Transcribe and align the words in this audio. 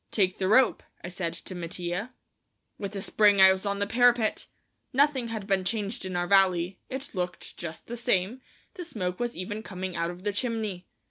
"Take 0.09 0.39
the 0.39 0.47
rope," 0.47 0.81
I 1.03 1.09
said 1.09 1.33
to 1.35 1.53
Mattia. 1.53 2.11
With 2.79 2.95
a 2.95 3.03
spring 3.03 3.39
I 3.39 3.51
was 3.51 3.67
on 3.67 3.77
the 3.77 3.85
parapet. 3.85 4.47
Nothing 4.93 5.27
had 5.27 5.45
been 5.45 5.63
changed 5.63 6.05
in 6.05 6.15
our 6.15 6.25
valley; 6.25 6.79
it 6.89 7.13
looked 7.13 7.55
just 7.55 7.85
the 7.85 7.97
same; 7.97 8.41
the 8.73 8.83
smoke 8.83 9.19
was 9.19 9.37
even 9.37 9.61
coming 9.61 9.95
out 9.95 10.09
of 10.09 10.23
the 10.23 10.33
chimney. 10.33 10.87